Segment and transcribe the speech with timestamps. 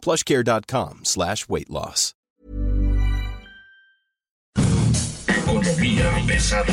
[0.00, 2.14] plushcare.com slash weight loss.
[5.26, 6.72] Economía pesada.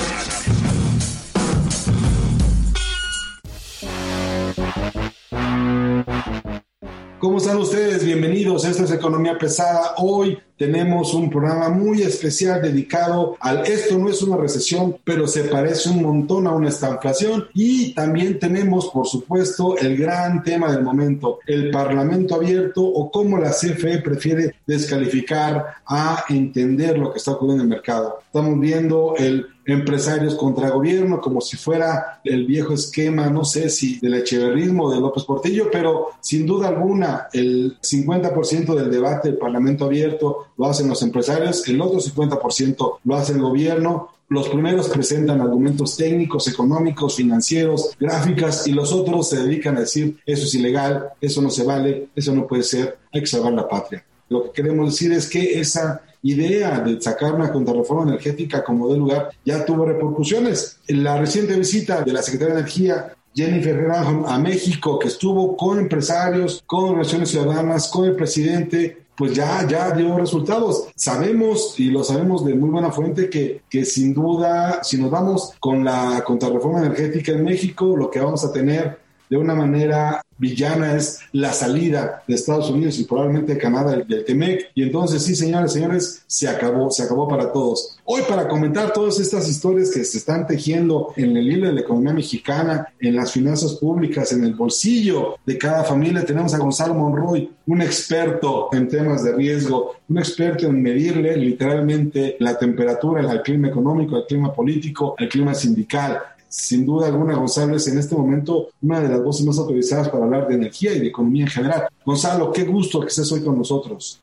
[7.20, 8.06] ¿Cómo están ustedes?
[8.06, 8.64] Bienvenidos.
[8.66, 9.96] Esto es Economía Pesada.
[9.98, 15.44] Hoy tenemos un programa muy especial dedicado al esto no es una recesión, pero se
[15.44, 17.48] parece un montón a una estanflación.
[17.54, 23.38] Y también tenemos, por supuesto, el gran tema del momento, el Parlamento abierto o cómo
[23.38, 28.20] la CFE prefiere descalificar a entender lo que está ocurriendo en el mercado.
[28.26, 34.00] Estamos viendo el empresarios contra gobierno, como si fuera el viejo esquema, no sé si
[34.00, 39.86] del echeverrismo de López Portillo, pero sin duda alguna el 50% del debate del Parlamento
[39.86, 45.42] abierto lo hacen los empresarios, el otro 50% lo hace el gobierno, los primeros presentan
[45.42, 51.10] argumentos técnicos, económicos, financieros, gráficas y los otros se dedican a decir eso es ilegal,
[51.20, 54.06] eso no se vale, eso no puede ser, hay que salvar la patria.
[54.30, 58.98] Lo que queremos decir es que esa idea de sacar una contrarreforma energética como de
[58.98, 60.80] lugar ya tuvo repercusiones.
[60.88, 65.78] La reciente visita de la Secretaría de Energía Jennifer Granholm a México, que estuvo con
[65.78, 70.88] empresarios, con relaciones ciudadanas, con el presidente, pues ya, ya dio resultados.
[70.96, 75.54] Sabemos, y lo sabemos de muy buena fuente, que, que sin duda, si nos vamos
[75.60, 80.96] con la contrarreforma energética en México, lo que vamos a tener de una manera villana
[80.96, 84.72] es la salida de Estados Unidos y probablemente de Canadá del, TEMEC.
[84.76, 87.98] Y entonces, sí, señores, señores, se acabó, se acabó para todos.
[88.06, 91.82] Hoy, para comentar todas estas historias que se están tejiendo en el hilo de la
[91.82, 96.94] economía mexicana, en las finanzas públicas, en el bolsillo de cada familia, tenemos a Gonzalo
[96.94, 103.42] Monroy, un experto en temas de riesgo, un experto en medirle literalmente la temperatura al
[103.42, 108.16] clima económico, al clima político, al clima sindical sin duda alguna, Gonzalo es en este
[108.16, 111.50] momento una de las voces más autorizadas para hablar de energía y de economía en
[111.50, 111.88] general.
[112.06, 114.22] Gonzalo, qué gusto que estés hoy con nosotros.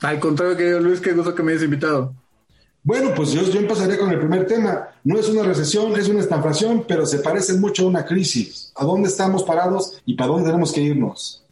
[0.00, 2.14] Al contrario, querido Luis, qué gusto que me hayas invitado.
[2.84, 4.88] Bueno, pues yo, yo empezaré con el primer tema.
[5.04, 8.72] No es una recesión, es una estanflación, pero se parece mucho a una crisis.
[8.74, 11.44] ¿A dónde estamos parados y para dónde tenemos que irnos?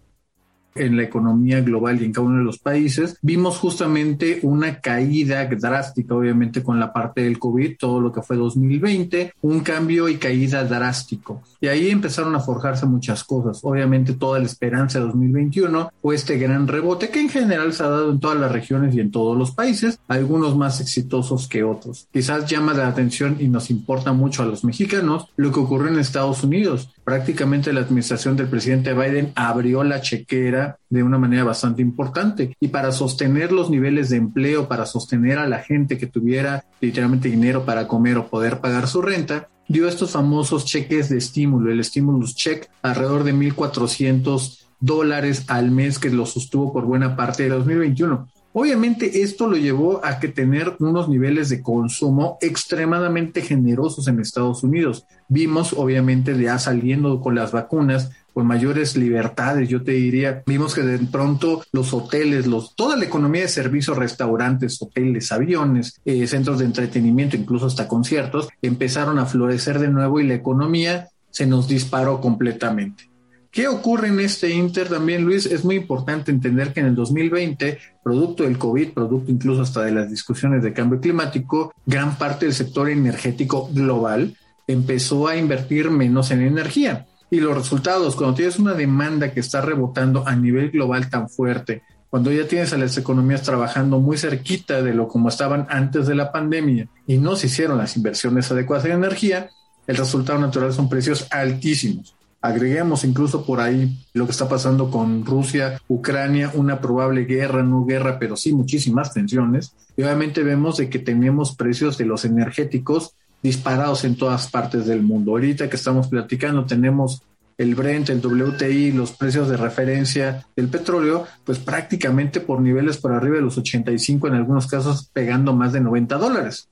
[0.75, 5.45] En la economía global y en cada uno de los países, vimos justamente una caída
[5.47, 10.17] drástica, obviamente con la parte del COVID, todo lo que fue 2020, un cambio y
[10.17, 11.43] caída drástico.
[11.61, 13.61] Y ahí empezaron a forjarse muchas cosas.
[13.63, 17.89] Obviamente toda la esperanza de 2021 fue este gran rebote que en general se ha
[17.89, 22.09] dado en todas las regiones y en todos los países, algunos más exitosos que otros.
[22.13, 25.99] Quizás llama la atención y nos importa mucho a los mexicanos lo que ocurrió en
[25.99, 26.91] Estados Unidos.
[27.05, 32.57] Prácticamente la administración del presidente Biden abrió la chequera de una manera bastante importante.
[32.61, 37.29] Y para sostener los niveles de empleo, para sostener a la gente que tuviera literalmente
[37.29, 41.85] dinero para comer o poder pagar su renta, dio estos famosos cheques de estímulo, el
[41.85, 47.51] stimulus check, alrededor de 1.400 dólares al mes que lo sostuvo por buena parte de
[47.51, 48.27] 2021.
[48.53, 54.65] Obviamente esto lo llevó a que tener unos niveles de consumo extremadamente generosos en Estados
[54.65, 55.07] Unidos.
[55.29, 60.83] Vimos obviamente ya saliendo con las vacunas con mayores libertades, yo te diría, vimos que
[60.83, 66.59] de pronto los hoteles, los, toda la economía de servicios, restaurantes, hoteles, aviones, eh, centros
[66.59, 71.69] de entretenimiento, incluso hasta conciertos, empezaron a florecer de nuevo y la economía se nos
[71.69, 73.11] disparó completamente.
[73.51, 75.45] ¿Qué ocurre en este Inter también, Luis?
[75.45, 79.91] Es muy importante entender que en el 2020, producto del COVID, producto incluso hasta de
[79.91, 84.37] las discusiones de cambio climático, gran parte del sector energético global
[84.69, 87.07] empezó a invertir menos en energía.
[87.31, 91.83] Y los resultados, cuando tienes una demanda que está rebotando a nivel global tan fuerte,
[92.11, 96.17] cuando ya tienes a las economías trabajando muy cerquita de lo como estaban antes de
[96.17, 99.49] la pandemia y no se hicieron las inversiones adecuadas en energía,
[99.87, 102.17] el resultado natural son precios altísimos.
[102.43, 107.85] Agreguemos incluso por ahí lo que está pasando con Rusia, Ucrania, una probable guerra, no
[107.85, 109.75] guerra, pero sí muchísimas tensiones.
[109.97, 115.03] Y obviamente vemos de que tenemos precios de los energéticos disparados en todas partes del
[115.03, 115.33] mundo.
[115.33, 117.23] Ahorita que estamos platicando tenemos
[117.61, 123.13] el Brent, el WTI, los precios de referencia del petróleo, pues prácticamente por niveles por
[123.13, 126.69] arriba de los 85, en algunos casos pegando más de 90 dólares.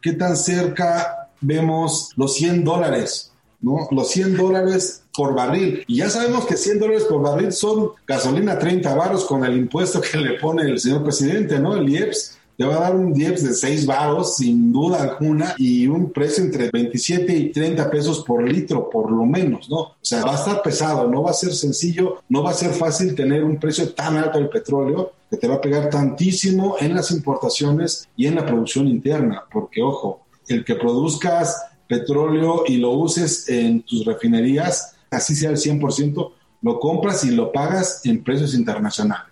[0.00, 3.30] ¿Qué tan cerca vemos los 100 dólares?
[3.60, 3.86] ¿no?
[3.90, 5.84] Los 100 dólares por barril.
[5.86, 10.00] Y ya sabemos que 100 dólares por barril son gasolina 30 baros con el impuesto
[10.00, 11.76] que le pone el señor presidente, ¿no?
[11.76, 15.88] El IEPS te va a dar un DIEPS de 6 baros sin duda alguna y
[15.88, 19.78] un precio entre 27 y 30 pesos por litro por lo menos, ¿no?
[19.78, 22.70] O sea, va a estar pesado, no va a ser sencillo, no va a ser
[22.70, 26.94] fácil tener un precio tan alto del petróleo que te va a pegar tantísimo en
[26.94, 32.92] las importaciones y en la producción interna, porque ojo, el que produzcas petróleo y lo
[32.92, 38.54] uses en tus refinerías, así sea el 100%, lo compras y lo pagas en precios
[38.54, 39.31] internacionales.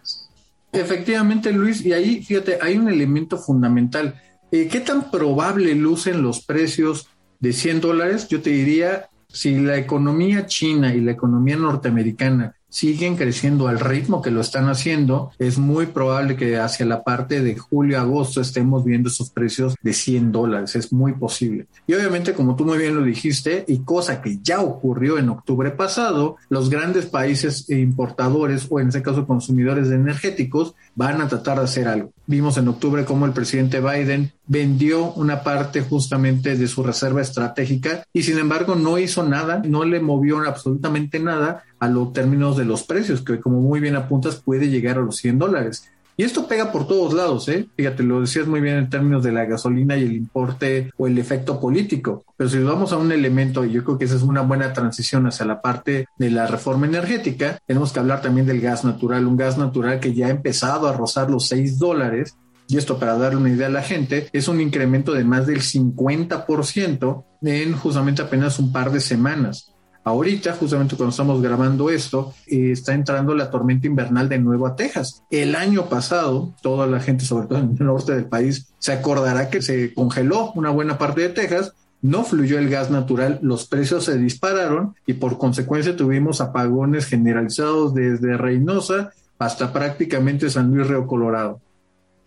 [0.72, 4.20] Efectivamente, Luis, y ahí, fíjate, hay un elemento fundamental.
[4.52, 7.08] Eh, ¿Qué tan probable lucen los precios
[7.40, 8.28] de 100 dólares?
[8.28, 14.22] Yo te diría, si la economía china y la economía norteamericana siguen creciendo al ritmo
[14.22, 19.08] que lo están haciendo, es muy probable que hacia la parte de julio-agosto estemos viendo
[19.08, 20.76] esos precios de 100 dólares.
[20.76, 21.66] Es muy posible.
[21.86, 25.70] Y obviamente, como tú muy bien lo dijiste, y cosa que ya ocurrió en octubre
[25.70, 31.64] pasado, los grandes países importadores o en este caso consumidores energéticos van a tratar de
[31.64, 32.12] hacer algo.
[32.26, 38.04] Vimos en octubre cómo el presidente Biden vendió una parte justamente de su reserva estratégica
[38.12, 42.66] y sin embargo no hizo nada, no le movió absolutamente nada a los términos de
[42.66, 45.90] los precios, que como muy bien apuntas puede llegar a los 100 dólares.
[46.20, 47.66] Y esto pega por todos lados, ¿eh?
[47.78, 51.16] Fíjate, lo decías muy bien en términos de la gasolina y el importe o el
[51.16, 52.26] efecto político.
[52.36, 55.26] Pero si vamos a un elemento, y yo creo que esa es una buena transición
[55.26, 59.38] hacia la parte de la reforma energética, tenemos que hablar también del gas natural, un
[59.38, 62.36] gas natural que ya ha empezado a rozar los 6 dólares.
[62.68, 65.62] Y esto para darle una idea a la gente, es un incremento de más del
[65.62, 69.69] 50% en justamente apenas un par de semanas.
[70.02, 74.74] Ahorita, justamente cuando estamos grabando esto, eh, está entrando la tormenta invernal de nuevo a
[74.74, 75.22] Texas.
[75.30, 79.50] El año pasado, toda la gente, sobre todo en el norte del país, se acordará
[79.50, 84.04] que se congeló una buena parte de Texas, no fluyó el gas natural, los precios
[84.04, 91.06] se dispararon y por consecuencia tuvimos apagones generalizados desde Reynosa hasta prácticamente San Luis Río
[91.06, 91.60] Colorado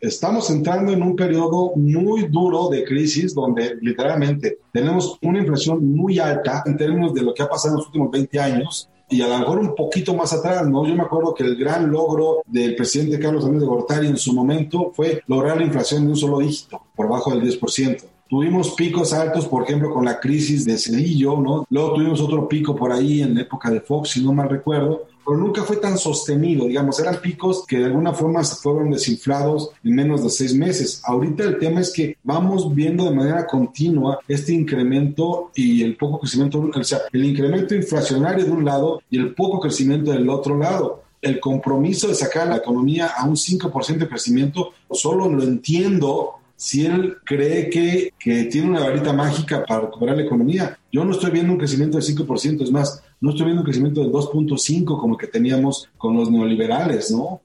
[0.03, 6.19] estamos entrando en un periodo muy duro de crisis donde literalmente tenemos una inflación muy
[6.19, 9.27] alta en términos de lo que ha pasado en los últimos 20 años y a
[9.29, 10.85] lo mejor un poquito más atrás, ¿no?
[10.85, 14.33] Yo me acuerdo que el gran logro del presidente Carlos Andrés de Gortari en su
[14.33, 18.03] momento fue lograr la inflación de un solo dígito, por bajo del 10%.
[18.27, 21.65] Tuvimos picos altos, por ejemplo, con la crisis de Cedillo, ¿no?
[21.69, 25.03] Luego tuvimos otro pico por ahí en la época de Fox, si no mal recuerdo,
[25.25, 29.71] pero nunca fue tan sostenido, digamos, eran picos que de alguna forma se fueron desinflados
[29.83, 31.01] en menos de seis meses.
[31.05, 36.19] Ahorita el tema es que vamos viendo de manera continua este incremento y el poco
[36.19, 40.57] crecimiento, o sea, el incremento inflacionario de un lado y el poco crecimiento del otro
[40.57, 46.35] lado el compromiso de sacar la economía a un 5% de crecimiento, solo lo entiendo
[46.63, 50.79] si él cree que, que, tiene una varita mágica para recuperar la economía.
[50.93, 53.99] Yo no estoy viendo un crecimiento del 5%, es más, no estoy viendo un crecimiento
[53.99, 57.41] del 2.5 como el que teníamos con los neoliberales, ¿no?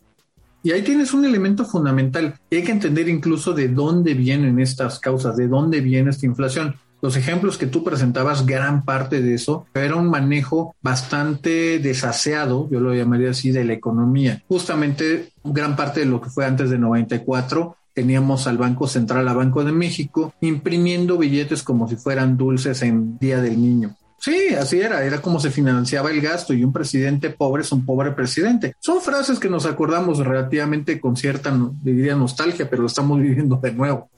[0.63, 2.39] Y ahí tienes un elemento fundamental.
[2.53, 6.77] Hay que entender incluso de dónde vienen estas causas, de dónde viene esta inflación.
[7.03, 12.79] Los ejemplos que tú presentabas, gran parte de eso, era un manejo bastante desaseado, yo
[12.79, 14.45] lo llamaría así, de la economía.
[14.47, 19.37] Justamente gran parte de lo que fue antes de 94 teníamos al Banco Central, al
[19.37, 23.97] Banco de México, imprimiendo billetes como si fueran dulces en Día del Niño.
[24.21, 27.85] Sí, así era, era como se financiaba el gasto y un presidente pobre es un
[27.85, 28.77] pobre presidente.
[28.79, 31.53] Son frases que nos acordamos relativamente con cierta,
[31.83, 34.09] diría, nostalgia, pero lo estamos viviendo de nuevo.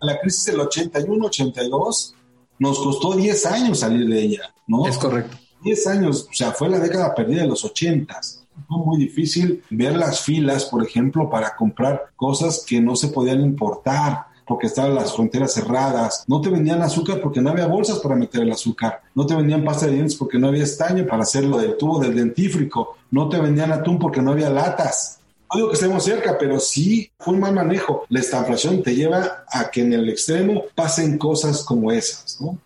[0.00, 2.14] La crisis del 81-82
[2.58, 4.88] nos costó 10 años salir de ella, ¿no?
[4.88, 5.36] Es correcto.
[5.62, 9.96] 10 años, o sea, fue la década perdida de los 80 fue muy difícil ver
[9.96, 15.14] las filas, por ejemplo, para comprar cosas que no se podían importar porque estaban las
[15.14, 16.24] fronteras cerradas.
[16.28, 19.02] No te vendían azúcar porque no había bolsas para meter el azúcar.
[19.14, 22.14] No te vendían pasta de dientes porque no había estaño para hacerlo del tubo del
[22.14, 22.96] dentífrico.
[23.10, 25.18] No te vendían atún porque no había latas.
[25.52, 28.04] No digo que estemos cerca, pero sí fue un mal manejo.
[28.08, 32.58] La estanflación te lleva a que en el extremo pasen cosas como esas, ¿no?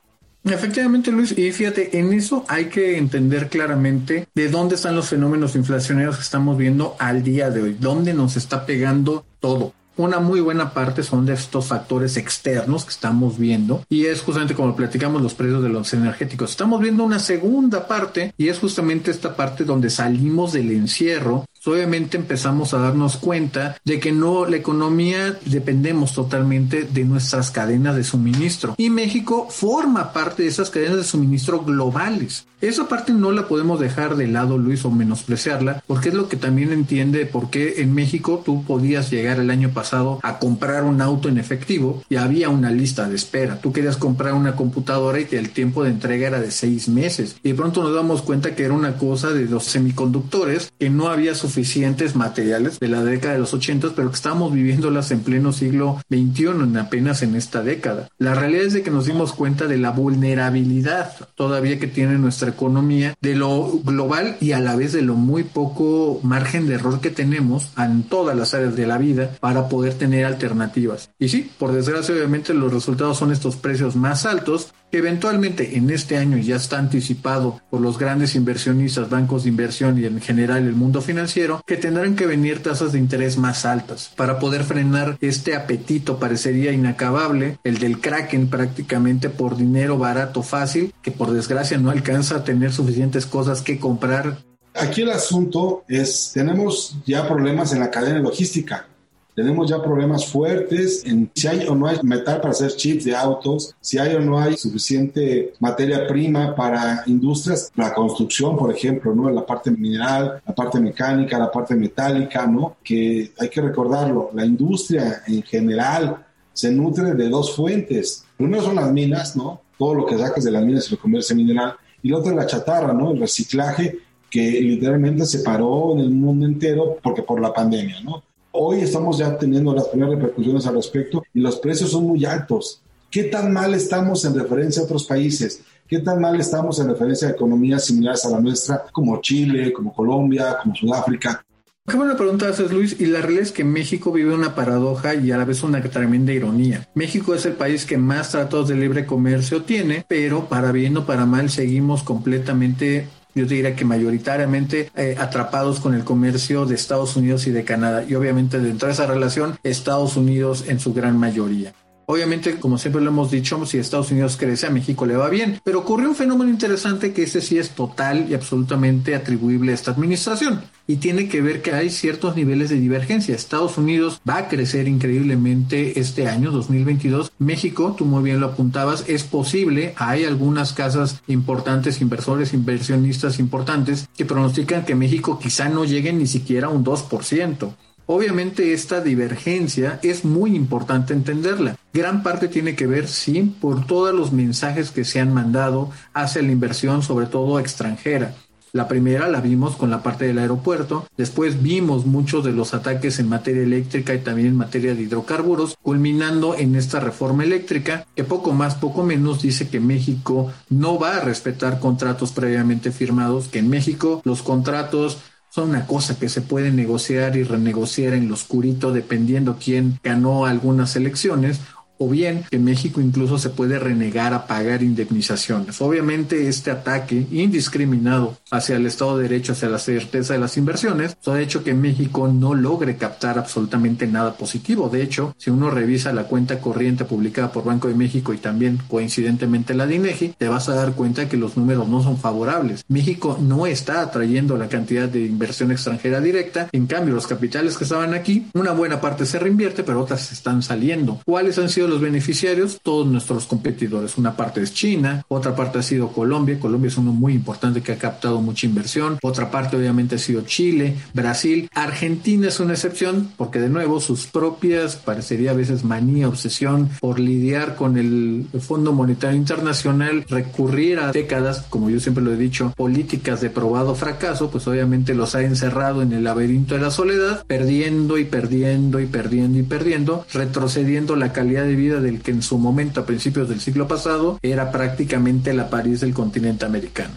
[0.45, 5.55] Efectivamente, Luis, y fíjate, en eso hay que entender claramente de dónde están los fenómenos
[5.55, 10.41] inflacionarios que estamos viendo al día de hoy, dónde nos está pegando todo una muy
[10.41, 15.21] buena parte son de estos factores externos que estamos viendo y es justamente como platicamos
[15.23, 16.51] los precios de los energéticos.
[16.51, 22.17] Estamos viendo una segunda parte y es justamente esta parte donde salimos del encierro obviamente
[22.17, 28.05] empezamos a darnos cuenta de que no la economía dependemos totalmente de nuestras cadenas de
[28.05, 32.47] suministro y México forma parte de esas cadenas de suministro globales.
[32.61, 36.37] Esa parte no la podemos dejar de lado, Luis, o menospreciarla, porque es lo que
[36.37, 41.01] también entiende por qué en México tú podías llegar el año pasado a comprar un
[41.01, 43.63] auto en efectivo y había una lista de espera.
[43.63, 47.37] Tú querías comprar una computadora y el tiempo de entrega era de seis meses.
[47.43, 51.09] Y de pronto nos damos cuenta que era una cosa de los semiconductores, que no
[51.09, 55.55] había suficientes materiales de la década de los 80, pero que estábamos viviéndolas en pleno
[55.55, 58.11] siglo XXI, en apenas en esta década.
[58.19, 62.50] La realidad es de que nos dimos cuenta de la vulnerabilidad todavía que tiene nuestra
[62.51, 67.01] economía, de lo global y a la vez de lo muy poco margen de error
[67.01, 71.11] que tenemos en todas las áreas de la vida para poder tener alternativas.
[71.19, 75.91] Y sí, por desgracia obviamente los resultados son estos precios más altos que eventualmente en
[75.91, 80.67] este año ya está anticipado por los grandes inversionistas, bancos de inversión y en general
[80.67, 85.17] el mundo financiero, que tendrán que venir tasas de interés más altas para poder frenar
[85.21, 91.79] este apetito parecería inacabable, el del Kraken prácticamente por dinero barato fácil, que por desgracia
[91.79, 94.39] no alcanza tener suficientes cosas que comprar.
[94.75, 98.87] Aquí el asunto es, tenemos ya problemas en la cadena logística.
[99.35, 103.15] Tenemos ya problemas fuertes en si hay o no hay metal para hacer chips de
[103.15, 109.15] autos, si hay o no hay suficiente materia prima para industrias, la construcción, por ejemplo,
[109.15, 109.31] ¿no?
[109.31, 112.77] La parte mineral, la parte mecánica, la parte metálica, ¿no?
[112.83, 118.25] Que hay que recordarlo, la industria en general se nutre de dos fuentes.
[118.37, 119.63] Primero son las minas, ¿no?
[119.79, 121.77] Todo lo que sacas de las minas y lo conviertes en mineral.
[122.03, 123.13] Y la otra la chatarra, ¿no?
[123.13, 123.99] El reciclaje
[124.31, 128.23] que literalmente se paró en el mundo entero porque por la pandemia, ¿no?
[128.53, 132.81] Hoy estamos ya teniendo las primeras repercusiones al respecto y los precios son muy altos.
[133.11, 135.63] ¿Qué tan mal estamos en referencia a otros países?
[135.87, 139.93] ¿Qué tan mal estamos en referencia a economías similares a la nuestra, como Chile, como
[139.93, 141.45] Colombia, como Sudáfrica?
[141.91, 143.01] Qué buena pregunta haces, Luis.
[143.01, 146.33] Y la realidad es que México vive una paradoja y a la vez una tremenda
[146.33, 146.87] ironía.
[146.95, 151.05] México es el país que más tratados de libre comercio tiene, pero para bien o
[151.05, 157.17] para mal seguimos completamente yo diría que mayoritariamente eh, atrapados con el comercio de Estados
[157.17, 158.05] Unidos y de Canadá.
[158.09, 161.73] Y obviamente dentro de esa relación, Estados Unidos en su gran mayoría.
[162.11, 165.61] Obviamente, como siempre lo hemos dicho, si Estados Unidos crece, a México le va bien.
[165.63, 169.93] Pero ocurrió un fenómeno interesante que ese sí es total y absolutamente atribuible a esta
[169.93, 170.61] administración.
[170.89, 173.37] Y tiene que ver que hay ciertos niveles de divergencia.
[173.37, 177.31] Estados Unidos va a crecer increíblemente este año, 2022.
[177.39, 179.95] México, tú muy bien lo apuntabas, es posible.
[179.97, 186.27] Hay algunas casas importantes, inversores, inversionistas importantes que pronostican que México quizá no llegue ni
[186.27, 187.73] siquiera a un 2%.
[188.13, 191.77] Obviamente esta divergencia es muy importante entenderla.
[191.93, 196.43] Gran parte tiene que ver, sí, por todos los mensajes que se han mandado hacia
[196.43, 198.35] la inversión, sobre todo extranjera.
[198.73, 203.21] La primera la vimos con la parte del aeropuerto, después vimos muchos de los ataques
[203.21, 208.25] en materia eléctrica y también en materia de hidrocarburos, culminando en esta reforma eléctrica que
[208.25, 213.61] poco más, poco menos dice que México no va a respetar contratos previamente firmados, que
[213.61, 215.19] en México los contratos
[215.51, 220.47] son una cosa que se puede negociar y renegociar en lo oscurito dependiendo quién ganó
[220.47, 221.61] algunas elecciones
[222.01, 225.81] o bien que México incluso se puede renegar a pagar indemnizaciones.
[225.83, 231.15] Obviamente este ataque indiscriminado hacia el Estado de Derecho, hacia la certeza de las inversiones,
[231.23, 234.89] pues, ha hecho que México no logre captar absolutamente nada positivo.
[234.89, 238.79] De hecho, si uno revisa la cuenta corriente publicada por Banco de México y también
[238.89, 242.83] coincidentemente la DINEGI, te vas a dar cuenta que los números no son favorables.
[242.89, 246.69] México no está atrayendo la cantidad de inversión extranjera directa.
[246.73, 250.63] En cambio, los capitales que estaban aquí, una buena parte se reinvierte, pero otras están
[250.63, 251.21] saliendo.
[251.27, 254.17] ¿Cuáles han sido los beneficiarios, todos nuestros competidores.
[254.17, 256.59] Una parte es China, otra parte ha sido Colombia.
[256.59, 259.19] Colombia es uno muy importante que ha captado mucha inversión.
[259.23, 261.69] Otra parte obviamente ha sido Chile, Brasil.
[261.75, 267.19] Argentina es una excepción porque de nuevo sus propias, parecería a veces manía, obsesión por
[267.19, 272.73] lidiar con el Fondo Monetario Internacional, recurrir a décadas, como yo siempre lo he dicho,
[272.77, 277.45] políticas de probado fracaso, pues obviamente los ha encerrado en el laberinto de la soledad,
[277.47, 282.43] perdiendo y perdiendo y perdiendo y perdiendo, retrocediendo la calidad de vida del que en
[282.43, 287.15] su momento a principios del siglo pasado era prácticamente la París del continente americano.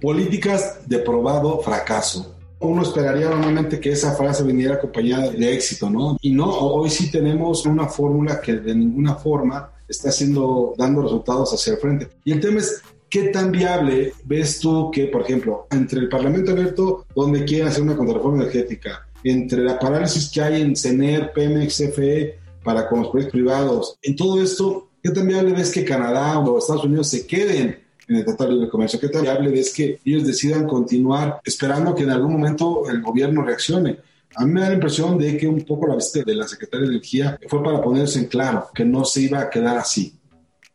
[0.00, 2.34] Políticas de probado fracaso.
[2.60, 6.16] Uno esperaría normalmente que esa frase viniera acompañada de éxito, ¿no?
[6.22, 11.52] Y no, hoy sí tenemos una fórmula que de ninguna forma está haciendo, dando resultados
[11.52, 12.08] hacia el frente.
[12.24, 16.52] Y el tema es, ¿qué tan viable ves tú que, por ejemplo, entre el Parlamento
[16.52, 21.76] abierto, donde quieren hacer una contrarreforma energética, entre la parálisis que hay en CENER, Pemex,
[21.76, 23.96] CFE, para con los proyectos privados.
[24.02, 28.16] En todo esto, ¿qué tan viable ves que Canadá o Estados Unidos se queden en
[28.16, 28.98] el Tratado de Libre Comercio?
[28.98, 33.42] ¿Qué tan viable ves que ellos decidan continuar esperando que en algún momento el gobierno
[33.42, 34.00] reaccione?
[34.34, 36.88] A mí me da la impresión de que un poco la visita de la Secretaria
[36.88, 40.12] de Energía fue para ponerse en claro que no se iba a quedar así.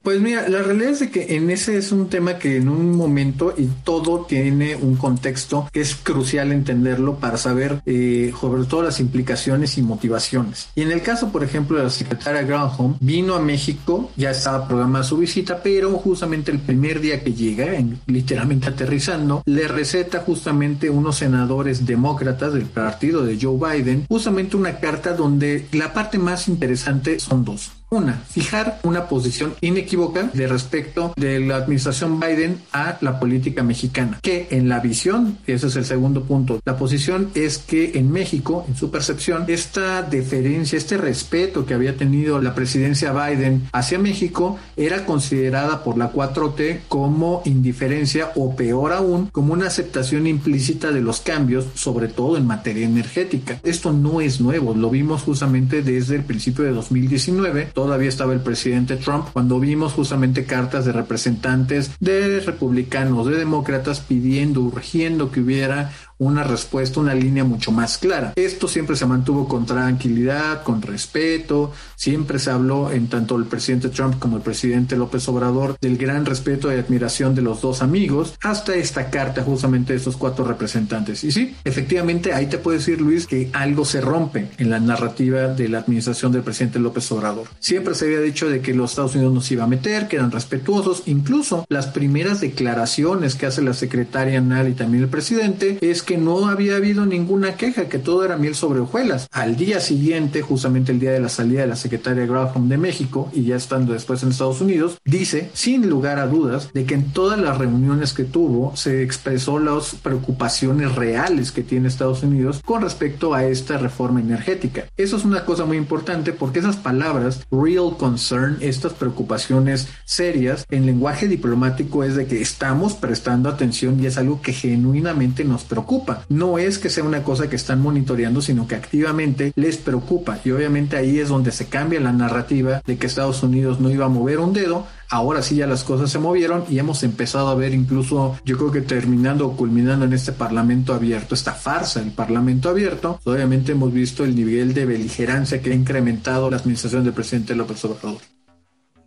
[0.04, 2.98] Pues mira, la realidad es de que en ese es un tema que en un
[2.98, 8.82] momento y todo tiene un contexto que es crucial entenderlo para saber eh, sobre todo
[8.82, 10.70] las implicaciones y motivaciones.
[10.74, 14.68] Y en el caso, por ejemplo, de la secretaria Granholm, vino a México, ya estaba
[14.68, 17.68] programada su visita, pero justamente el primer día que llega,
[18.08, 24.80] literalmente aterrizando, le receta justamente unos senadores demócratas del partido de Joe Biden, justamente una
[24.80, 27.72] carta donde la parte más interesante son dos.
[27.94, 34.18] Una, fijar una posición inequívoca de respecto de la administración Biden a la política mexicana,
[34.22, 38.64] que en la visión, ese es el segundo punto, la posición es que en México,
[38.70, 44.58] en su percepción, esta deferencia, este respeto que había tenido la presidencia Biden hacia México
[44.78, 51.02] era considerada por la 4T como indiferencia o peor aún, como una aceptación implícita de
[51.02, 53.60] los cambios, sobre todo en materia energética.
[53.64, 58.42] Esto no es nuevo, lo vimos justamente desde el principio de 2019 todavía estaba el
[58.42, 65.40] presidente Trump, cuando vimos justamente cartas de representantes de republicanos, de demócratas pidiendo, urgiendo que
[65.40, 65.92] hubiera
[66.22, 68.34] una respuesta, una línea mucho más clara.
[68.36, 73.90] Esto siempre se mantuvo con tranquilidad, con respeto, siempre se habló en tanto el presidente
[73.90, 78.36] Trump como el presidente López Obrador del gran respeto y admiración de los dos amigos,
[78.44, 81.24] hasta esta carta justamente de estos cuatro representantes.
[81.24, 85.48] Y sí, efectivamente ahí te puedo decir Luis que algo se rompe en la narrativa
[85.48, 87.48] de la administración del presidente López Obrador.
[87.60, 90.30] Siempre se había dicho de que los Estados Unidos nos iba a meter, que eran
[90.30, 96.04] respetuosos, incluso las primeras declaraciones que hace la secretaria Nal y también el presidente es
[96.04, 99.28] que no había habido ninguna queja, que todo era miel sobre hojuelas.
[99.32, 103.30] Al día siguiente, justamente el día de la salida de la secretaria Graham de México
[103.34, 107.12] y ya estando después en Estados Unidos, dice, sin lugar a dudas, de que en
[107.12, 112.82] todas las reuniones que tuvo se expresó las preocupaciones reales que tiene Estados Unidos con
[112.82, 114.86] respecto a esta reforma energética.
[114.98, 120.86] Eso es una cosa muy importante porque esas palabras, real concern, estas preocupaciones serias, en
[120.86, 126.01] lenguaje diplomático es de que estamos prestando atención y es algo que genuinamente nos preocupa
[126.30, 130.40] no es que sea una cosa que están monitoreando, sino que activamente les preocupa.
[130.44, 134.06] Y obviamente ahí es donde se cambia la narrativa de que Estados Unidos no iba
[134.06, 134.86] a mover un dedo.
[135.10, 138.72] Ahora sí ya las cosas se movieron y hemos empezado a ver incluso, yo creo
[138.72, 143.92] que terminando o culminando en este Parlamento abierto, esta farsa del Parlamento abierto, obviamente hemos
[143.92, 148.22] visto el nivel de beligerancia que ha incrementado la administración del presidente López Obrador.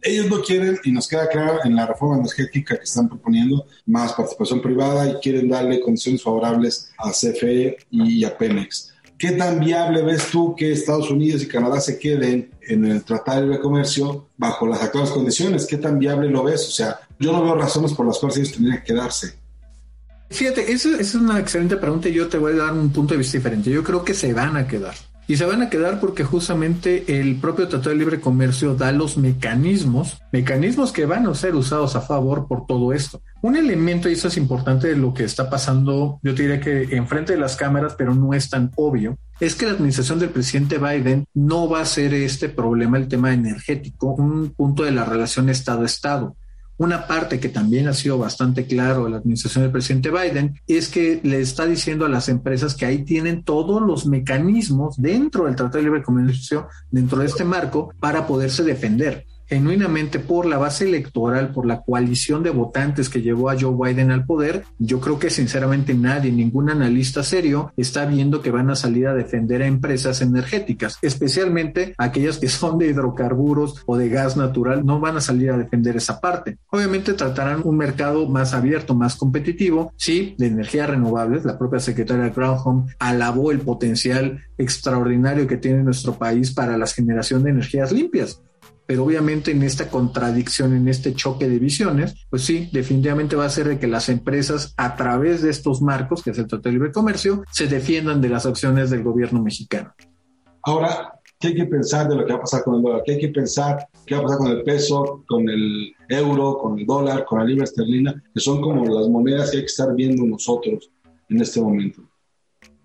[0.06, 4.12] Ellos no quieren, y nos queda claro en la reforma energética que están proponiendo, más
[4.12, 8.92] participación privada y quieren darle condiciones favorables a CFE y a Pemex.
[9.16, 13.40] ¿Qué tan viable ves tú que Estados Unidos y Canadá se queden en el Tratado
[13.40, 15.66] de Libre Comercio bajo las actuales condiciones?
[15.66, 16.68] ¿Qué tan viable lo ves?
[16.68, 19.38] O sea, yo no veo razones por las cuales ellos tendrían que quedarse.
[20.28, 23.18] Fíjate, esa es una excelente pregunta y yo te voy a dar un punto de
[23.18, 23.70] vista diferente.
[23.70, 24.94] Yo creo que se van a quedar.
[25.26, 29.16] Y se van a quedar porque justamente el propio Tratado de Libre Comercio da los
[29.16, 33.22] mecanismos, mecanismos que van a ser usados a favor por todo esto.
[33.40, 36.94] Un elemento, y eso es importante de lo que está pasando, yo te diría que
[36.96, 40.78] enfrente de las cámaras, pero no es tan obvio, es que la administración del presidente
[40.78, 45.48] Biden no va a ser este problema, el tema energético, un punto de la relación
[45.48, 46.37] Estado-Estado.
[46.76, 51.20] Una parte que también ha sido bastante claro la administración del presidente Biden es que
[51.22, 55.78] le está diciendo a las empresas que ahí tienen todos los mecanismos dentro del Tratado
[55.78, 61.52] de Libre Comercio, dentro de este marco, para poderse defender genuinamente por la base electoral,
[61.52, 65.30] por la coalición de votantes que llevó a Joe Biden al poder, yo creo que
[65.30, 70.20] sinceramente nadie, ningún analista serio está viendo que van a salir a defender a empresas
[70.20, 75.50] energéticas, especialmente aquellas que son de hidrocarburos o de gas natural, no van a salir
[75.50, 76.59] a defender esa parte.
[76.70, 81.44] Obviamente tratarán un mercado más abierto, más competitivo, sí, de energías renovables.
[81.44, 87.42] La propia secretaria Granholm alabó el potencial extraordinario que tiene nuestro país para la generación
[87.42, 88.40] de energías limpias
[88.87, 93.51] pero obviamente en esta contradicción, en este choque de visiones, pues sí, definitivamente va a
[93.51, 96.73] ser de que las empresas a través de estos marcos, que es el Tratado de
[96.73, 99.94] Libre Comercio, se defiendan de las acciones del gobierno mexicano.
[100.62, 103.03] Ahora, ¿qué hay que pensar de lo que va a pasar con el dólar?
[103.05, 103.87] ¿Qué hay que pensar?
[104.07, 107.44] ¿Qué va a pasar con el peso, con el euro, con el dólar, con la
[107.44, 108.23] libra esterlina?
[108.33, 110.90] Que son como las monedas que hay que estar viendo nosotros
[111.29, 112.03] en este momento.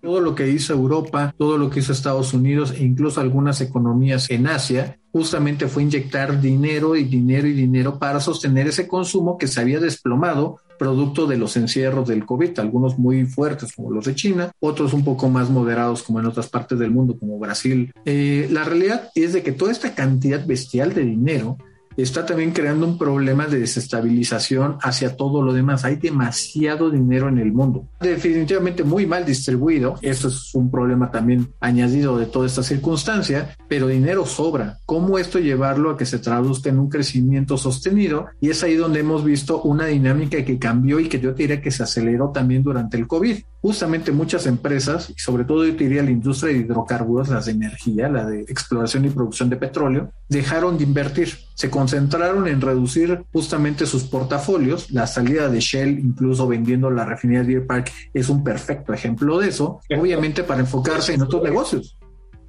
[0.00, 4.30] Todo lo que hizo Europa, todo lo que hizo Estados Unidos e incluso algunas economías
[4.30, 9.46] en Asia, justamente fue inyectar dinero y dinero y dinero para sostener ese consumo que
[9.46, 14.14] se había desplomado producto de los encierros del COVID, algunos muy fuertes como los de
[14.14, 17.92] China, otros un poco más moderados como en otras partes del mundo como Brasil.
[18.06, 21.58] Eh, la realidad es de que toda esta cantidad bestial de dinero
[21.96, 25.84] está también creando un problema de desestabilización hacia todo lo demás.
[25.84, 29.96] Hay demasiado dinero en el mundo, definitivamente muy mal distribuido.
[30.02, 34.78] Esto es un problema también añadido de toda esta circunstancia, pero dinero sobra.
[34.86, 38.26] ¿Cómo esto llevarlo a que se traduzca en un crecimiento sostenido?
[38.40, 41.70] Y es ahí donde hemos visto una dinámica que cambió y que yo diría que
[41.70, 43.38] se aceleró también durante el COVID.
[43.62, 48.08] Justamente muchas empresas, y sobre todo yo diría la industria de hidrocarburos, las de energía,
[48.08, 53.84] la de exploración y producción de petróleo, dejaron de invertir se concentraron en reducir justamente
[53.84, 54.90] sus portafolios.
[54.90, 59.38] La salida de Shell, incluso vendiendo la refinería de Deer Park, es un perfecto ejemplo
[59.38, 61.98] de eso, obviamente para enfocarse en otros negocios.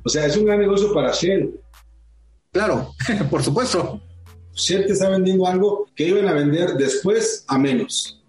[0.06, 1.60] O sea, es un gran negocio para Shell.
[2.54, 2.94] Claro,
[3.30, 4.02] por supuesto.
[4.54, 8.24] Shell te está vendiendo algo que iban a vender después a menos.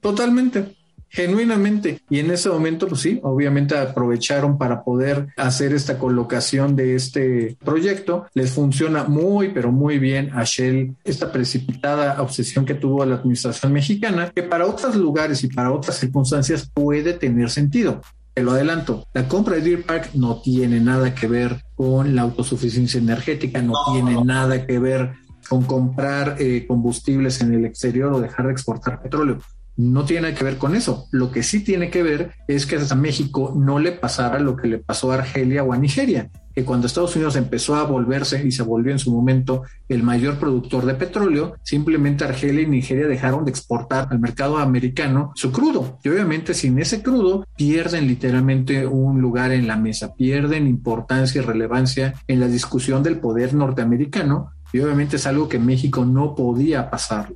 [0.00, 0.76] Totalmente
[1.14, 2.00] genuinamente.
[2.10, 7.56] Y en ese momento, pues sí, obviamente aprovecharon para poder hacer esta colocación de este
[7.64, 8.26] proyecto.
[8.34, 13.72] Les funciona muy, pero muy bien a Shell esta precipitada obsesión que tuvo la administración
[13.72, 18.00] mexicana, que para otros lugares y para otras circunstancias puede tener sentido.
[18.34, 22.22] Te lo adelanto, la compra de Deer Park no tiene nada que ver con la
[22.22, 25.12] autosuficiencia energética, no, tiene nada que ver
[25.48, 29.38] con comprar eh, combustibles en el exterior o dejar de exportar petróleo
[29.76, 31.08] no tiene que ver con eso.
[31.10, 34.68] Lo que sí tiene que ver es que a México no le pasara lo que
[34.68, 38.52] le pasó a Argelia o a Nigeria, que cuando Estados Unidos empezó a volverse y
[38.52, 43.44] se volvió en su momento el mayor productor de petróleo, simplemente Argelia y Nigeria dejaron
[43.44, 45.98] de exportar al mercado americano su crudo.
[46.04, 51.44] Y obviamente sin ese crudo pierden literalmente un lugar en la mesa, pierden importancia y
[51.44, 54.52] relevancia en la discusión del poder norteamericano.
[54.72, 57.32] Y obviamente es algo que México no podía pasar.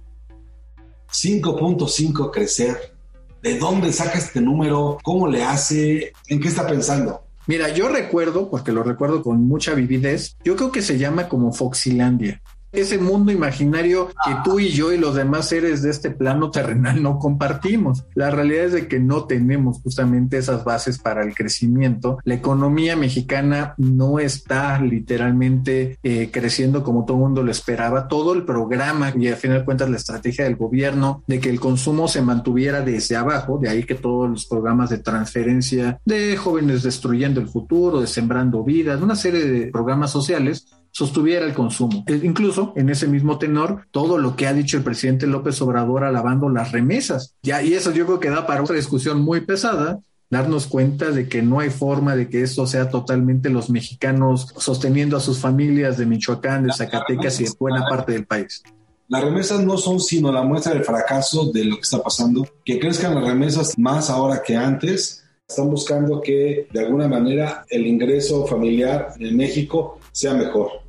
[1.11, 2.95] 5.5 crecer.
[3.43, 4.99] ¿De dónde saca este número?
[5.03, 6.13] ¿Cómo le hace?
[6.29, 7.23] ¿En qué está pensando?
[7.47, 11.53] Mira, yo recuerdo, porque lo recuerdo con mucha vividez, yo creo que se llama como
[11.53, 12.43] Foxilandia
[12.73, 17.03] ese mundo imaginario que tú y yo y los demás seres de este plano terrenal
[17.03, 18.05] no compartimos.
[18.15, 22.19] La realidad es de que no tenemos justamente esas bases para el crecimiento.
[22.25, 28.09] La economía mexicana no está literalmente eh, creciendo como todo el mundo lo esperaba.
[28.09, 31.61] Todo el programa y al final de cuentas la estrategia del gobierno de que el
[31.61, 36.83] consumo se mantuviera desde abajo, de ahí que todos los programas de transferencia de jóvenes
[36.83, 40.67] destruyendo el futuro, de sembrando vidas, una serie de programas sociales
[40.99, 42.03] sostuviera el consumo.
[42.09, 46.03] E incluso en ese mismo tenor, todo lo que ha dicho el presidente López Obrador
[46.03, 47.37] alabando las remesas.
[47.41, 51.29] Ya, y eso yo creo que da para otra discusión muy pesada, darnos cuenta de
[51.29, 55.99] que no hay forma de que esto sea totalmente los mexicanos sosteniendo a sus familias
[55.99, 58.65] de Michoacán, de Zacatecas y de buena parte del país.
[59.07, 62.81] Las remesas no son sino la muestra del fracaso de lo que está pasando, que
[62.81, 65.23] crezcan las remesas más ahora que antes.
[65.49, 70.88] Están buscando que de alguna manera el ingreso familiar en México sea mejor.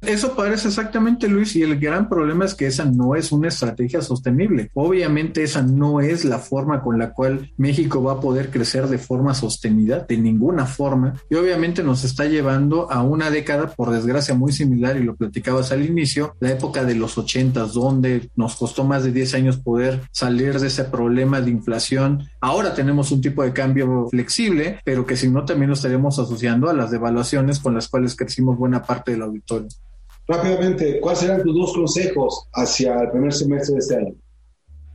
[0.00, 4.00] Eso parece exactamente, Luis, y el gran problema es que esa no es una estrategia
[4.00, 4.70] sostenible.
[4.74, 8.98] Obviamente esa no es la forma con la cual México va a poder crecer de
[8.98, 14.34] forma sostenida, de ninguna forma, y obviamente nos está llevando a una década, por desgracia,
[14.34, 18.84] muy similar, y lo platicabas al inicio, la época de los ochentas, donde nos costó
[18.84, 22.28] más de 10 años poder salir de ese problema de inflación.
[22.40, 26.70] Ahora tenemos un tipo de cambio flexible, pero que si no también nos estaríamos asociando
[26.70, 29.68] a las devaluaciones con las cuales crecimos buena parte del auditorio.
[30.28, 34.14] Rápidamente, ¿cuáles serán tus dos consejos hacia el primer semestre de este año?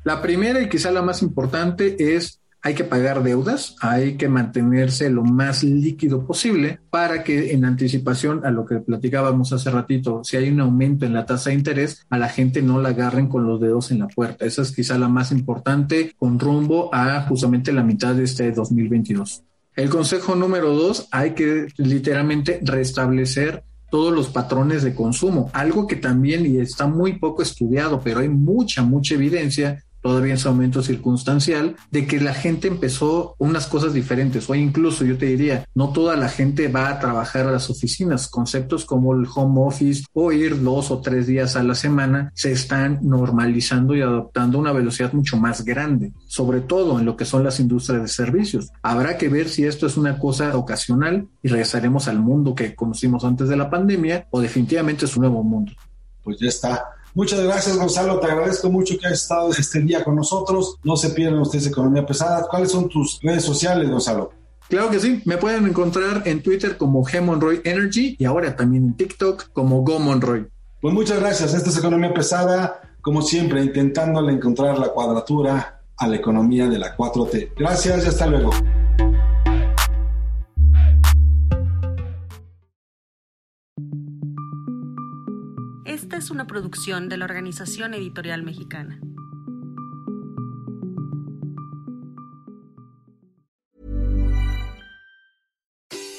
[0.03, 5.09] La primera y quizá la más importante es hay que pagar deudas, hay que mantenerse
[5.09, 10.37] lo más líquido posible para que en anticipación a lo que platicábamos hace ratito, si
[10.37, 13.45] hay un aumento en la tasa de interés, a la gente no la agarren con
[13.45, 14.45] los dedos en la puerta.
[14.45, 19.43] Esa es quizá la más importante con rumbo a justamente la mitad de este 2022.
[19.75, 25.95] El consejo número dos, hay que literalmente restablecer todos los patrones de consumo, algo que
[25.95, 30.83] también y está muy poco estudiado, pero hay mucha, mucha evidencia todavía en su momento
[30.83, 35.91] circunstancial, de que la gente empezó unas cosas diferentes, o incluso yo te diría, no
[35.93, 40.31] toda la gente va a trabajar a las oficinas, conceptos como el home office o
[40.31, 44.71] ir dos o tres días a la semana se están normalizando y adoptando a una
[44.73, 48.71] velocidad mucho más grande, sobre todo en lo que son las industrias de servicios.
[48.81, 53.23] Habrá que ver si esto es una cosa ocasional y regresaremos al mundo que conocimos
[53.23, 55.71] antes de la pandemia o definitivamente es un nuevo mundo.
[56.23, 56.83] Pues ya está.
[57.15, 58.19] Muchas gracias, Gonzalo.
[58.19, 60.77] Te agradezco mucho que hayas estado este día con nosotros.
[60.83, 62.47] No se pierdan ustedes Economía Pesada.
[62.49, 64.31] ¿Cuáles son tus redes sociales, Gonzalo?
[64.67, 68.97] Claro que sí, me pueden encontrar en Twitter como Gemonroy Energy y ahora también en
[68.97, 70.47] TikTok como GoMonroy.
[70.81, 71.53] Pues muchas gracias.
[71.53, 76.97] Esta es Economía Pesada, como siempre, intentándole encontrar la cuadratura a la economía de la
[76.97, 77.51] 4T.
[77.55, 78.51] Gracias y hasta luego.
[86.13, 88.99] Esta es una producción de la Organización Editorial Mexicana.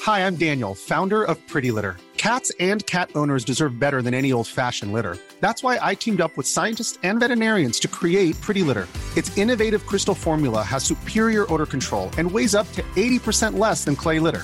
[0.01, 1.95] Hi, I'm Daniel, founder of Pretty Litter.
[2.17, 5.17] Cats and cat owners deserve better than any old-fashioned litter.
[5.39, 8.89] That's why I teamed up with scientists and veterinarians to create Pretty Litter.
[9.15, 13.95] Its innovative crystal formula has superior odor control and weighs up to 80% less than
[13.95, 14.43] clay litter.